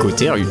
Côté 0.00 0.30
rue. 0.30 0.46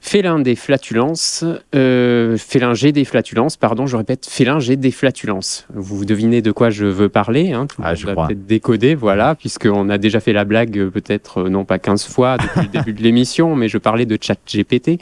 Félin 0.00 0.38
des 0.38 0.56
flatulences, 0.56 1.44
euh, 1.74 2.38
félin 2.38 2.72
G 2.72 2.90
des 2.92 3.04
flatulences, 3.04 3.58
pardon, 3.58 3.86
je 3.86 3.96
répète, 3.98 4.26
félin 4.26 4.58
G 4.60 4.76
des 4.76 4.90
flatulences. 4.90 5.66
Vous 5.74 6.06
devinez 6.06 6.40
de 6.40 6.52
quoi 6.52 6.70
je 6.70 6.86
veux 6.86 7.10
parler, 7.10 7.52
hein, 7.52 7.66
tout 7.66 7.82
le 7.82 7.86
Ah, 7.86 7.90
monde 7.90 7.98
je 7.98 8.06
va 8.06 8.12
crois. 8.12 8.26
peut-être 8.28 8.46
décoder, 8.46 8.94
voilà, 8.94 9.34
puisqu'on 9.34 9.90
a 9.90 9.98
déjà 9.98 10.20
fait 10.20 10.32
la 10.32 10.44
blague 10.44 10.78
euh, 10.78 10.90
peut-être, 10.90 11.42
euh, 11.42 11.48
non 11.50 11.64
pas 11.66 11.78
15 11.78 12.06
fois 12.06 12.38
depuis 12.38 12.62
le 12.62 12.68
début 12.78 12.92
de 12.94 13.02
l'émission, 13.02 13.54
mais 13.56 13.68
je 13.68 13.76
parlais 13.76 14.06
de 14.06 14.16
chat 14.20 14.38
GPT. 14.50 14.98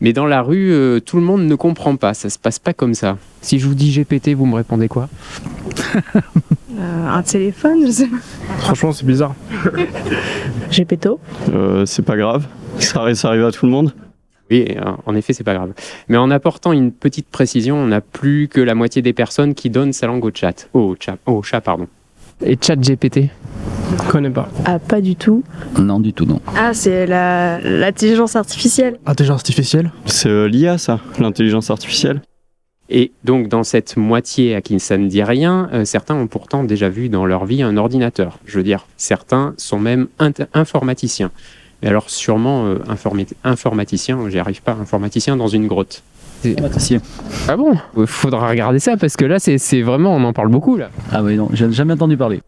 Mais 0.00 0.12
dans 0.12 0.26
la 0.26 0.42
rue, 0.42 0.72
euh, 0.72 0.98
tout 1.00 1.16
le 1.18 1.22
monde 1.22 1.46
ne 1.46 1.54
comprend 1.54 1.94
pas, 1.96 2.12
ça 2.14 2.28
se 2.30 2.38
passe 2.38 2.58
pas 2.58 2.74
comme 2.74 2.94
ça. 2.94 3.16
Si 3.42 3.58
je 3.60 3.66
vous 3.66 3.74
dis 3.74 3.92
GPT, 3.92 4.34
vous 4.34 4.44
me 4.44 4.56
répondez 4.56 4.88
quoi? 4.88 5.08
Euh, 6.16 6.20
un 6.78 7.22
téléphone, 7.22 7.86
je 7.86 7.90
sais 7.90 8.06
pas. 8.06 8.16
Franchement, 8.58 8.92
c'est 8.92 9.06
bizarre. 9.06 9.34
Gepetto. 10.70 11.20
Euh, 11.52 11.86
c'est 11.86 12.02
pas 12.02 12.16
grave. 12.16 12.46
Ça 12.78 13.00
arrive, 13.00 13.14
ça 13.14 13.28
arrive 13.28 13.44
à 13.44 13.52
tout 13.52 13.66
le 13.66 13.72
monde. 13.72 13.92
Oui, 14.50 14.66
euh, 14.76 14.80
en 15.06 15.14
effet, 15.16 15.32
c'est 15.32 15.42
pas 15.44 15.54
grave. 15.54 15.72
Mais 16.08 16.16
en 16.16 16.30
apportant 16.30 16.72
une 16.72 16.92
petite 16.92 17.28
précision, 17.28 17.76
on 17.76 17.86
n'a 17.86 18.00
plus 18.00 18.48
que 18.48 18.60
la 18.60 18.74
moitié 18.74 19.02
des 19.02 19.12
personnes 19.12 19.54
qui 19.54 19.70
donnent 19.70 19.92
sa 19.92 20.06
langue 20.06 20.24
au 20.24 20.30
chat. 20.32 20.68
Au 20.72 20.94
chat, 20.98 21.16
au 21.26 21.42
chat, 21.42 21.60
pardon. 21.60 21.88
Et 22.44 22.56
chat 22.60 22.76
GPT 22.76 23.30
Je 24.04 24.10
connais 24.10 24.30
pas. 24.30 24.48
Ah, 24.64 24.78
pas 24.78 25.00
du 25.00 25.16
tout. 25.16 25.42
Non, 25.80 25.98
du 25.98 26.12
tout, 26.12 26.26
non. 26.26 26.40
Ah, 26.56 26.74
c'est 26.74 27.06
la- 27.06 27.58
l'intelligence 27.60 28.36
artificielle. 28.36 28.98
Intelligence 29.06 29.40
artificielle? 29.40 29.90
C'est 30.04 30.28
euh, 30.28 30.46
l'IA, 30.46 30.78
ça, 30.78 31.00
l'intelligence 31.18 31.70
artificielle. 31.70 32.20
Et 32.88 33.10
donc, 33.24 33.48
dans 33.48 33.64
cette 33.64 33.96
moitié 33.96 34.54
à 34.54 34.60
qui 34.60 34.78
ça 34.78 34.96
ne 34.96 35.08
dit 35.08 35.22
rien, 35.22 35.68
euh, 35.72 35.84
certains 35.84 36.14
ont 36.14 36.28
pourtant 36.28 36.62
déjà 36.62 36.88
vu 36.88 37.08
dans 37.08 37.26
leur 37.26 37.44
vie 37.44 37.62
un 37.62 37.76
ordinateur. 37.76 38.38
Je 38.46 38.58
veux 38.58 38.62
dire, 38.62 38.86
certains 38.96 39.54
sont 39.56 39.78
même 39.78 40.06
informaticiens. 40.54 41.30
Mais 41.82 41.88
alors, 41.88 42.08
sûrement 42.08 42.66
euh, 42.66 42.78
informi- 42.88 43.26
informaticien, 43.44 44.18
j'y 44.28 44.38
arrive 44.38 44.62
pas, 44.62 44.76
informaticien 44.80 45.36
dans 45.36 45.48
une 45.48 45.66
grotte. 45.66 46.02
Informaticien. 46.44 47.00
Ah 47.48 47.56
bon? 47.56 47.74
Il 47.96 48.06
faudra 48.06 48.48
regarder 48.48 48.78
ça 48.78 48.96
parce 48.96 49.16
que 49.16 49.24
là, 49.24 49.38
c'est 49.40 49.58
c'est 49.58 49.82
vraiment, 49.82 50.14
on 50.14 50.22
en 50.22 50.32
parle 50.32 50.48
beaucoup 50.48 50.76
là. 50.76 50.90
Ah 51.10 51.22
oui, 51.24 51.36
non, 51.36 51.48
j'ai 51.52 51.72
jamais 51.72 51.94
entendu 51.94 52.16
parler. 52.16 52.40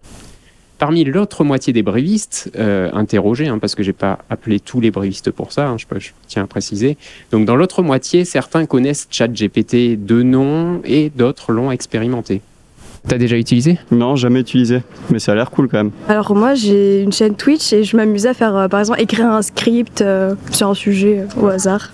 Parmi 0.78 1.02
l'autre 1.04 1.42
moitié 1.42 1.72
des 1.72 1.82
brévistes 1.82 2.52
euh, 2.56 2.88
interrogés, 2.92 3.48
hein, 3.48 3.58
parce 3.58 3.74
que 3.74 3.82
j'ai 3.82 3.92
pas 3.92 4.20
appelé 4.30 4.60
tous 4.60 4.80
les 4.80 4.92
brévistes 4.92 5.32
pour 5.32 5.50
ça, 5.50 5.68
hein, 5.68 5.76
je, 5.76 5.86
peux- 5.86 5.98
je 5.98 6.10
tiens 6.28 6.44
à 6.44 6.46
préciser. 6.46 6.96
Donc 7.32 7.46
dans 7.46 7.56
l'autre 7.56 7.82
moitié, 7.82 8.24
certains 8.24 8.64
connaissent 8.64 9.08
ChatGPT 9.10 9.96
de 9.96 10.22
nom 10.22 10.80
et 10.84 11.10
d'autres 11.10 11.50
l'ont 11.50 11.72
expérimenté. 11.72 12.42
T'as 13.08 13.18
déjà 13.18 13.36
utilisé? 13.36 13.78
Non, 13.90 14.14
jamais 14.16 14.40
utilisé. 14.40 14.82
Mais 15.10 15.18
ça 15.18 15.32
a 15.32 15.34
l'air 15.34 15.50
cool 15.50 15.68
quand 15.68 15.78
même. 15.78 15.90
Alors 16.08 16.36
moi, 16.36 16.54
j'ai 16.54 17.02
une 17.02 17.12
chaîne 17.12 17.34
Twitch 17.34 17.72
et 17.72 17.82
je 17.82 17.96
m'amusais 17.96 18.28
à 18.28 18.34
faire, 18.34 18.54
euh, 18.54 18.68
par 18.68 18.78
exemple, 18.80 19.00
écrire 19.00 19.26
un 19.26 19.42
script 19.42 20.00
euh, 20.02 20.34
sur 20.52 20.68
un 20.68 20.74
sujet 20.74 21.20
euh, 21.20 21.40
au 21.40 21.46
hasard. 21.48 21.92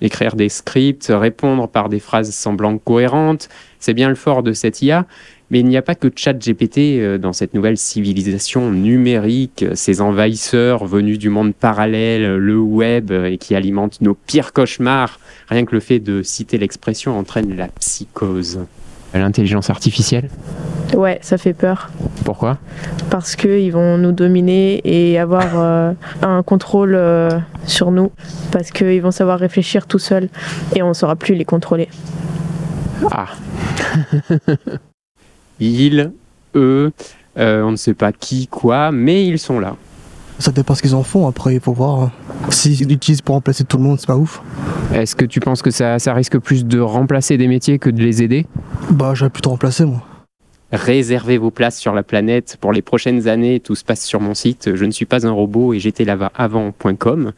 Écrire 0.00 0.36
des 0.36 0.48
scripts, 0.48 1.10
répondre 1.10 1.66
par 1.66 1.88
des 1.88 1.98
phrases 1.98 2.30
semblant 2.30 2.76
cohérentes, 2.78 3.48
c'est 3.80 3.94
bien 3.94 4.08
le 4.08 4.14
fort 4.14 4.42
de 4.42 4.52
cette 4.52 4.80
IA. 4.82 5.06
Mais 5.50 5.60
il 5.60 5.66
n'y 5.66 5.76
a 5.76 5.82
pas 5.82 5.94
que 5.94 6.08
ChatGPT 6.14 6.78
euh, 6.78 7.18
dans 7.18 7.32
cette 7.32 7.54
nouvelle 7.54 7.76
civilisation 7.76 8.70
numérique, 8.70 9.62
euh, 9.62 9.74
ces 9.74 10.00
envahisseurs 10.00 10.84
venus 10.84 11.18
du 11.18 11.30
monde 11.30 11.54
parallèle, 11.54 12.22
euh, 12.22 12.38
le 12.38 12.58
web, 12.58 13.10
et 13.10 13.38
qui 13.38 13.54
alimentent 13.54 14.00
nos 14.00 14.14
pires 14.14 14.52
cauchemars. 14.52 15.18
Rien 15.48 15.64
que 15.64 15.74
le 15.74 15.80
fait 15.80 16.00
de 16.00 16.22
citer 16.22 16.58
l'expression 16.58 17.18
entraîne 17.18 17.56
la 17.56 17.68
psychose. 17.68 18.60
L'intelligence 19.14 19.70
artificielle? 19.70 20.28
Ouais, 20.94 21.18
ça 21.22 21.38
fait 21.38 21.54
peur. 21.54 21.90
Pourquoi? 22.24 22.58
Parce 23.10 23.36
qu'ils 23.36 23.72
vont 23.72 23.96
nous 23.98 24.12
dominer 24.12 24.80
et 24.84 25.18
avoir 25.18 25.46
euh, 25.54 25.92
un 26.22 26.42
contrôle 26.42 26.94
euh, 26.94 27.30
sur 27.64 27.90
nous. 27.90 28.12
Parce 28.52 28.70
qu'ils 28.70 29.00
vont 29.00 29.10
savoir 29.10 29.38
réfléchir 29.38 29.86
tout 29.86 29.98
seuls 29.98 30.28
et 30.74 30.82
on 30.82 30.88
ne 30.88 30.94
saura 30.94 31.16
plus 31.16 31.34
les 31.34 31.44
contrôler. 31.44 31.88
Ah 33.10 33.28
Ils, 35.60 36.12
eux, 36.54 36.92
euh, 37.38 37.62
on 37.62 37.72
ne 37.72 37.76
sait 37.76 37.94
pas 37.94 38.12
qui, 38.12 38.46
quoi, 38.46 38.92
mais 38.92 39.26
ils 39.26 39.38
sont 39.38 39.60
là. 39.60 39.76
Ça 40.38 40.52
dépend 40.52 40.74
ce 40.74 40.82
qu'ils 40.82 40.94
en 40.94 41.02
font. 41.02 41.26
Après, 41.26 41.54
il 41.54 41.60
faut 41.60 41.72
voir. 41.72 42.00
hein. 42.02 42.12
S'ils 42.50 42.86
l'utilisent 42.86 43.22
pour 43.22 43.34
remplacer 43.34 43.64
tout 43.64 43.76
le 43.76 43.82
monde, 43.82 43.98
c'est 43.98 44.06
pas 44.06 44.16
ouf. 44.16 44.40
Est-ce 44.94 45.16
que 45.16 45.24
tu 45.24 45.40
penses 45.40 45.62
que 45.62 45.70
ça, 45.72 45.98
ça 45.98 46.14
risque 46.14 46.38
plus 46.38 46.64
de 46.64 46.78
remplacer 46.78 47.36
des 47.36 47.48
métiers 47.48 47.78
que 47.78 47.90
de 47.90 48.00
les 48.00 48.22
aider? 48.22 48.46
Bah, 48.90 49.12
j'aurais 49.14 49.30
plutôt 49.30 49.50
remplacé, 49.50 49.84
moi. 49.84 50.02
Réservez 50.70 51.38
vos 51.38 51.50
places 51.50 51.78
sur 51.78 51.94
la 51.94 52.02
planète 52.02 52.56
pour 52.60 52.72
les 52.72 52.82
prochaines 52.82 53.26
années. 53.26 53.58
Tout 53.58 53.74
se 53.74 53.84
passe 53.84 54.04
sur 54.04 54.20
mon 54.20 54.34
site. 54.34 54.74
Je 54.76 54.84
ne 54.84 54.90
suis 54.90 55.06
pas 55.06 55.26
un 55.26 55.30
robot 55.30 55.72
et 55.74 55.80
j'étais 55.80 56.04
là-bas 56.04 56.30
avant.com. 56.34 57.32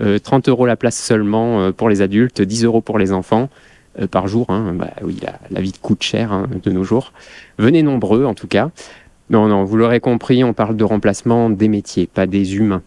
Euh, 0.00 0.18
30 0.18 0.48
euros 0.48 0.66
la 0.66 0.76
place 0.76 0.96
seulement 0.96 1.60
euh, 1.60 1.72
pour 1.72 1.88
les 1.88 2.02
adultes, 2.02 2.42
10 2.42 2.64
euros 2.64 2.80
pour 2.82 2.98
les 2.98 3.12
enfants 3.12 3.48
par 4.10 4.28
jour. 4.28 4.46
hein. 4.50 4.74
Bah 4.74 4.90
oui, 5.02 5.18
la, 5.22 5.38
la 5.50 5.60
vie 5.60 5.72
coûte 5.80 6.02
cher 6.02 6.32
hein, 6.32 6.48
de 6.62 6.70
nos 6.70 6.84
jours. 6.84 7.12
Venez 7.58 7.82
nombreux 7.82 8.24
en 8.24 8.34
tout 8.34 8.48
cas. 8.48 8.70
Non, 9.30 9.48
non, 9.48 9.64
vous 9.64 9.76
l'aurez 9.76 10.00
compris, 10.00 10.44
on 10.44 10.52
parle 10.52 10.76
de 10.76 10.84
remplacement 10.84 11.48
des 11.48 11.68
métiers, 11.68 12.06
pas 12.06 12.26
des 12.26 12.56
humains. 12.56 12.82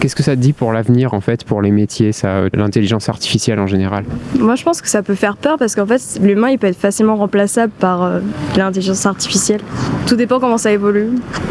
Qu'est-ce 0.00 0.14
que 0.14 0.22
ça 0.22 0.36
te 0.36 0.40
dit 0.40 0.52
pour 0.52 0.72
l'avenir 0.72 1.12
en 1.14 1.20
fait, 1.20 1.44
pour 1.44 1.60
les 1.60 1.70
métiers, 1.72 2.12
ça, 2.12 2.28
euh, 2.28 2.48
l'intelligence 2.54 3.08
artificielle 3.08 3.58
en 3.58 3.66
général? 3.66 4.04
Moi, 4.38 4.54
je 4.54 4.62
pense 4.62 4.80
que 4.80 4.88
ça 4.88 5.02
peut 5.02 5.14
faire 5.16 5.36
peur 5.36 5.56
parce 5.58 5.74
qu'en 5.74 5.86
fait, 5.86 6.20
l'humain, 6.22 6.50
il 6.50 6.58
peut 6.58 6.68
être 6.68 6.78
facilement 6.78 7.16
remplaçable 7.16 7.72
par 7.78 8.02
euh, 8.04 8.20
l'intelligence 8.56 9.04
artificielle. 9.06 9.60
Tout 10.06 10.14
dépend 10.16 10.38
comment 10.38 10.58
ça 10.58 10.70
évolue. 10.72 11.08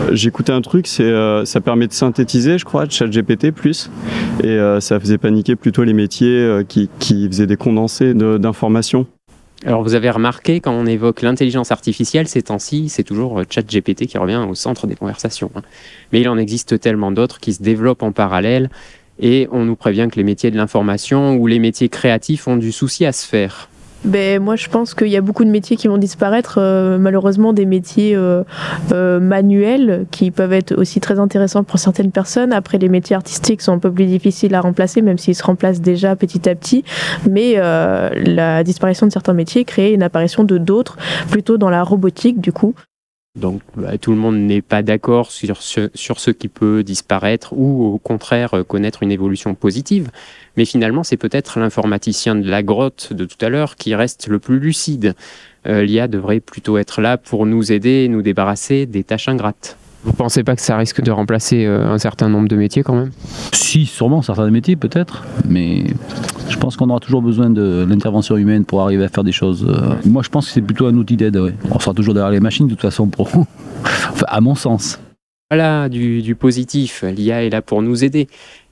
Euh, 0.07 0.11
J'écoutais 0.13 0.53
un 0.53 0.61
truc, 0.61 0.87
c'est 0.87 1.03
euh, 1.03 1.43
ça 1.45 1.59
permet 1.61 1.87
de 1.87 1.93
synthétiser, 1.93 2.57
je 2.57 2.63
crois, 2.65 2.85
ChatGPT 2.87 3.51
plus, 3.51 3.91
et 4.41 4.47
euh, 4.47 4.79
ça 4.79 4.99
faisait 4.99 5.17
paniquer 5.17 5.55
plutôt 5.55 5.83
les 5.83 5.93
métiers 5.93 6.29
euh, 6.39 6.63
qui, 6.63 6.89
qui 6.99 7.27
faisaient 7.27 7.47
des 7.47 7.57
condensés 7.57 8.13
de- 8.13 8.37
d'informations. 8.37 9.07
Alors 9.65 9.81
vous 9.81 9.95
avez 9.95 10.09
remarqué, 10.09 10.59
quand 10.59 10.71
on 10.71 10.85
évoque 10.85 11.23
l'intelligence 11.23 11.71
artificielle 11.71 12.27
ces 12.27 12.43
temps-ci, 12.43 12.89
c'est 12.89 13.03
toujours 13.03 13.39
euh, 13.39 13.43
ChatGPT 13.49 14.05
qui 14.05 14.17
revient 14.17 14.45
au 14.47 14.53
centre 14.53 14.85
des 14.85 14.95
conversations. 14.95 15.49
hein. 15.55 15.63
Mais 16.11 16.21
il 16.21 16.29
en 16.29 16.37
existe 16.37 16.79
tellement 16.79 17.11
d'autres 17.11 17.39
qui 17.39 17.53
se 17.53 17.63
développent 17.63 18.03
en 18.03 18.11
parallèle 18.11 18.69
et 19.19 19.47
on 19.51 19.65
nous 19.65 19.75
prévient 19.75 20.07
que 20.11 20.17
les 20.17 20.23
métiers 20.23 20.51
de 20.51 20.57
l'information 20.57 21.35
ou 21.35 21.47
les 21.47 21.57
métiers 21.57 21.89
créatifs 21.89 22.47
ont 22.47 22.57
du 22.57 22.71
souci 22.71 23.05
à 23.05 23.11
se 23.11 23.25
faire. 23.25 23.69
Ben, 24.07 24.41
moi, 24.41 24.55
je 24.55 24.69
pense 24.69 24.93
qu'il 24.93 25.09
y 25.09 25.17
a 25.17 25.21
beaucoup 25.21 25.43
de 25.43 25.49
métiers 25.49 25.75
qui 25.75 25.89
vont 25.89 25.97
disparaître. 25.97 26.59
euh, 26.59 26.97
malheureusement, 26.97 27.51
des 27.51 27.65
métiers 27.65 28.15
euh, 28.15 28.43
euh, 28.93 29.19
manuels 29.19 30.05
qui 30.11 30.31
peuvent 30.31 30.53
être 30.53 30.73
aussi 30.77 31.01
très 31.01 31.19
intéressants 31.19 31.65
pour 31.65 31.77
certaines 31.77 32.11
personnes. 32.11 32.53
Après, 32.53 32.77
les 32.77 32.87
métiers 32.87 33.17
artistiques 33.17 33.61
sont 33.61 33.73
un 33.73 33.79
peu 33.79 33.91
plus 33.91 34.05
difficiles 34.05 34.55
à 34.55 34.61
remplacer, 34.61 35.01
même 35.01 35.17
s'ils 35.17 35.35
se 35.35 35.43
remplacent 35.43 35.81
déjà 35.81 36.15
petit 36.15 36.47
à 36.47 36.55
petit. 36.55 36.85
Mais 37.29 37.55
la 37.55 38.63
disparition 38.63 39.07
de 39.07 39.11
certains 39.11 39.33
métiers 39.33 39.65
crée 39.65 39.91
une 39.91 40.03
apparition 40.03 40.45
de 40.45 40.57
d'autres, 40.57 40.97
plutôt 41.29 41.57
dans 41.57 41.69
la 41.69 41.83
robotique, 41.83 42.39
du 42.39 42.53
coup. 42.53 42.73
Donc 43.37 43.61
bah, 43.75 43.97
tout 43.97 44.11
le 44.11 44.17
monde 44.17 44.37
n'est 44.37 44.61
pas 44.61 44.81
d'accord 44.81 45.31
sur 45.31 45.61
ce, 45.61 45.89
sur 45.93 46.19
ce 46.19 46.31
qui 46.31 46.47
peut 46.47 46.83
disparaître 46.83 47.53
ou 47.53 47.93
au 47.93 47.97
contraire 47.99 48.55
euh, 48.55 48.63
connaître 48.63 49.03
une 49.03 49.11
évolution 49.11 49.53
positive. 49.53 50.09
Mais 50.57 50.65
finalement, 50.65 51.03
c'est 51.03 51.17
peut-être 51.17 51.59
l'informaticien 51.59 52.35
de 52.35 52.49
la 52.49 52.63
grotte 52.63 53.13
de 53.13 53.25
tout 53.25 53.37
à 53.45 53.49
l'heure 53.49 53.75
qui 53.75 53.93
reste 53.93 54.27
le 54.27 54.39
plus 54.39 54.59
lucide. 54.59 55.13
Euh, 55.67 55.83
L'IA 55.83 56.07
devrait 56.07 56.39
plutôt 56.39 56.77
être 56.77 56.99
là 56.99 57.17
pour 57.17 57.45
nous 57.45 57.71
aider 57.71 58.05
et 58.05 58.07
nous 58.07 58.23
débarrasser 58.23 58.85
des 58.87 59.03
tâches 59.03 59.27
ingrates. 59.27 59.77
Vous 60.03 60.13
pensez 60.13 60.43
pas 60.43 60.55
que 60.55 60.61
ça 60.61 60.77
risque 60.77 61.01
de 61.01 61.11
remplacer 61.11 61.65
euh, 61.65 61.85
un 61.85 61.97
certain 61.97 62.29
nombre 62.29 62.47
de 62.47 62.55
métiers 62.55 62.81
quand 62.81 62.95
même? 62.95 63.11
Si, 63.51 63.85
sûrement, 63.85 64.21
certains 64.21 64.49
métiers 64.49 64.75
peut-être, 64.75 65.25
mais 65.47 65.83
je 66.49 66.57
pense 66.57 66.75
qu'on 66.77 66.89
aura 66.89 66.99
toujours 66.99 67.21
besoin 67.21 67.49
de 67.49 67.85
l'intervention 67.87 68.37
humaine 68.37 68.65
pour 68.65 68.81
arriver 68.81 69.03
à 69.03 69.09
faire 69.09 69.23
des 69.23 69.31
choses. 69.31 69.65
euh, 69.67 69.95
Moi, 70.05 70.21
je 70.23 70.29
pense 70.29 70.47
que 70.47 70.51
c'est 70.53 70.61
plutôt 70.61 70.85
un 70.87 70.95
outil 70.95 71.17
d'aide. 71.17 71.37
ouais. 71.37 71.53
On 71.71 71.79
sera 71.79 71.93
toujours 71.93 72.13
derrière 72.13 72.31
les 72.31 72.39
machines, 72.39 72.65
de 72.67 72.71
toute 72.71 72.81
façon, 72.81 73.07
pour... 73.07 73.27
enfin, 73.83 74.25
à 74.27 74.41
mon 74.41 74.55
sens. 74.55 74.99
Voilà, 75.49 75.87
du, 75.89 76.21
du 76.21 76.35
positif. 76.35 77.03
L'IA 77.07 77.43
est 77.45 77.49
là 77.49 77.61
pour 77.61 77.81
nous 77.81 78.03
aider. 78.03 78.27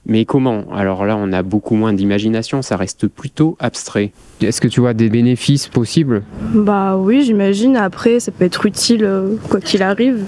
Mais 0.08 0.24
comment? 0.24 0.64
Alors 0.72 1.04
là, 1.04 1.16
on 1.18 1.32
a 1.32 1.42
beaucoup 1.42 1.74
moins 1.74 1.92
d'imagination, 1.92 2.62
ça 2.62 2.76
reste 2.76 3.08
plutôt 3.08 3.56
abstrait. 3.58 4.12
Est-ce 4.40 4.60
que 4.60 4.68
tu 4.68 4.78
vois 4.80 4.94
des 4.94 5.08
bénéfices 5.08 5.66
possibles? 5.66 6.22
Bah 6.54 6.96
oui, 6.96 7.22
j'imagine. 7.24 7.76
Après, 7.76 8.20
ça 8.20 8.30
peut 8.30 8.44
être 8.44 8.66
utile 8.66 9.04
euh, 9.04 9.34
quoi 9.48 9.60
qu'il 9.60 9.82
arrive. 9.82 10.24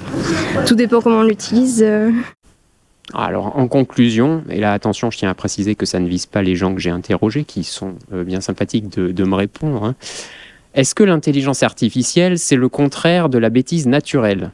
Tout 0.67 0.75
dépend 0.75 1.01
comment 1.01 1.19
on 1.21 1.23
l'utilise. 1.23 1.87
Euh. 3.15 3.19
Alors, 3.19 3.57
en 3.57 3.69
conclusion, 3.69 4.45
et 4.51 4.61
là, 4.61 4.73
attention, 4.73 5.11
je 5.11 5.19
tiens 5.19 5.31
à 5.31 5.35
préciser 5.35 5.75
que 5.75 5.87
ça 5.87 6.01
ne 6.01 6.09
vise 6.09 6.27
pas 6.27 6.43
les 6.43 6.57
gens 6.57 6.75
que 6.75 6.81
j'ai 6.81 6.91
interrogés, 6.91 7.45
qui 7.45 7.65
sont 7.65 7.95
euh, 8.13 8.25
bien 8.25 8.41
sympathiques 8.41 8.89
de, 8.89 9.25
me 9.25 9.35
répondre. 9.35 9.85
hein. 9.85 9.95
Est-ce 10.75 10.95
que 10.95 11.03
l'intelligence 11.03 11.63
artificielle, 11.63 12.39
c'est 12.39 12.57
le 12.57 12.69
contraire 12.69 13.29
de 13.29 13.39
la 13.39 13.51
bêtise 13.51 13.87
naturelle? 13.87 14.51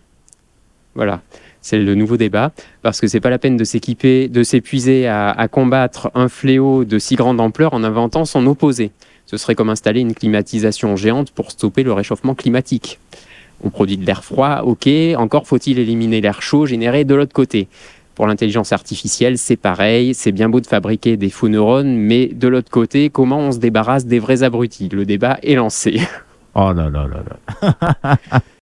Voilà, 0.94 1.22
c'est 1.60 1.78
le 1.78 1.94
nouveau 1.94 2.16
débat, 2.16 2.52
parce 2.82 3.00
que 3.00 3.06
c'est 3.08 3.20
pas 3.20 3.30
la 3.30 3.38
peine 3.38 3.56
de 3.56 3.64
s'équiper, 3.64 4.28
de 4.28 4.42
s'épuiser 4.42 5.08
à 5.08 5.48
combattre 5.50 6.10
un 6.14 6.28
fléau 6.28 6.84
de 6.84 6.98
si 7.00 7.16
grande 7.16 7.40
ampleur 7.40 7.74
en 7.74 7.82
inventant 7.82 8.24
son 8.24 8.46
opposé. 8.46 8.92
Ce 9.26 9.36
serait 9.36 9.54
comme 9.54 9.70
installer 9.70 10.00
une 10.00 10.14
climatisation 10.14 10.96
géante 10.96 11.30
pour 11.30 11.50
stopper 11.50 11.82
le 11.82 11.92
réchauffement 11.92 12.34
climatique. 12.34 12.98
On 13.62 13.70
produit 13.70 13.96
de 13.96 14.04
l'air 14.04 14.24
froid, 14.24 14.62
ok, 14.64 14.88
encore 15.16 15.46
faut-il 15.46 15.78
éliminer 15.78 16.20
l'air 16.20 16.42
chaud 16.42 16.66
généré 16.66 17.04
de 17.04 17.14
l'autre 17.14 17.32
côté. 17.32 17.68
Pour 18.14 18.26
l'intelligence 18.26 18.72
artificielle, 18.72 19.38
c'est 19.38 19.56
pareil, 19.56 20.14
c'est 20.14 20.32
bien 20.32 20.48
beau 20.48 20.60
de 20.60 20.66
fabriquer 20.66 21.16
des 21.16 21.30
faux 21.30 21.48
neurones, 21.48 21.96
mais 21.96 22.26
de 22.26 22.48
l'autre 22.48 22.70
côté, 22.70 23.10
comment 23.10 23.38
on 23.38 23.52
se 23.52 23.58
débarrasse 23.58 24.06
des 24.06 24.18
vrais 24.18 24.42
abrutis? 24.42 24.88
Le 24.88 25.04
débat 25.04 25.38
est 25.42 25.54
lancé. 25.54 26.00
Oh 26.54 26.72
là 26.72 26.88
là 26.88 27.08
là 27.08 27.22
là. 27.62 28.16